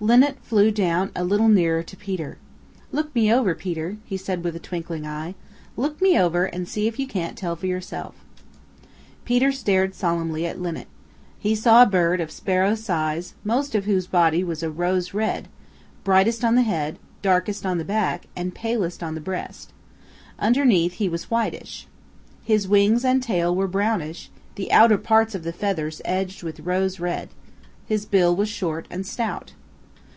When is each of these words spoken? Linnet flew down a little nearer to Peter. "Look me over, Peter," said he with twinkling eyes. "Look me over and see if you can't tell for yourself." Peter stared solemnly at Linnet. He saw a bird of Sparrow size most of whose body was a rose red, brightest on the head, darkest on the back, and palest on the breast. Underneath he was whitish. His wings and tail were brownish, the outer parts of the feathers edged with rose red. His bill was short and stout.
Linnet 0.00 0.36
flew 0.42 0.70
down 0.70 1.10
a 1.16 1.24
little 1.24 1.48
nearer 1.48 1.82
to 1.82 1.96
Peter. 1.96 2.36
"Look 2.92 3.14
me 3.14 3.32
over, 3.32 3.54
Peter," 3.54 3.96
said 4.14 4.38
he 4.40 4.42
with 4.42 4.60
twinkling 4.60 5.06
eyes. 5.06 5.32
"Look 5.78 6.02
me 6.02 6.18
over 6.18 6.44
and 6.44 6.68
see 6.68 6.86
if 6.86 6.98
you 6.98 7.06
can't 7.06 7.38
tell 7.38 7.56
for 7.56 7.66
yourself." 7.66 8.14
Peter 9.24 9.50
stared 9.50 9.94
solemnly 9.94 10.44
at 10.46 10.60
Linnet. 10.60 10.88
He 11.38 11.54
saw 11.54 11.80
a 11.82 11.86
bird 11.86 12.20
of 12.20 12.30
Sparrow 12.30 12.74
size 12.74 13.32
most 13.44 13.74
of 13.74 13.86
whose 13.86 14.06
body 14.06 14.44
was 14.44 14.62
a 14.62 14.68
rose 14.68 15.14
red, 15.14 15.48
brightest 16.02 16.44
on 16.44 16.54
the 16.54 16.62
head, 16.62 16.98
darkest 17.22 17.64
on 17.64 17.78
the 17.78 17.84
back, 17.84 18.26
and 18.36 18.54
palest 18.54 19.02
on 19.02 19.14
the 19.14 19.22
breast. 19.22 19.72
Underneath 20.38 20.94
he 20.94 21.08
was 21.08 21.30
whitish. 21.30 21.86
His 22.42 22.68
wings 22.68 23.06
and 23.06 23.22
tail 23.22 23.56
were 23.56 23.68
brownish, 23.68 24.30
the 24.56 24.70
outer 24.70 24.98
parts 24.98 25.34
of 25.34 25.44
the 25.44 25.52
feathers 25.52 26.02
edged 26.04 26.42
with 26.42 26.60
rose 26.60 27.00
red. 27.00 27.30
His 27.86 28.04
bill 28.04 28.36
was 28.36 28.50
short 28.50 28.86
and 28.90 29.06
stout. 29.06 29.54